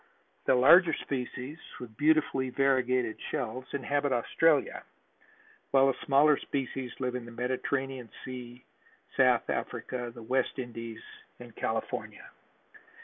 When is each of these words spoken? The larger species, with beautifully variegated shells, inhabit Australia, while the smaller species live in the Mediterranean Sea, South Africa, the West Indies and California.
The 0.45 0.55
larger 0.55 0.93
species, 0.95 1.59
with 1.79 1.95
beautifully 1.95 2.49
variegated 2.49 3.19
shells, 3.29 3.65
inhabit 3.71 4.11
Australia, 4.11 4.81
while 5.69 5.89
the 5.91 6.05
smaller 6.07 6.37
species 6.39 6.91
live 6.99 7.13
in 7.13 7.23
the 7.25 7.31
Mediterranean 7.31 8.09
Sea, 8.25 8.65
South 9.15 9.47
Africa, 9.47 10.09
the 10.11 10.23
West 10.23 10.57
Indies 10.57 11.03
and 11.39 11.55
California. 11.55 12.31